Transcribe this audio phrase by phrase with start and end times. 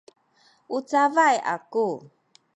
[0.77, 1.87] u cabay aku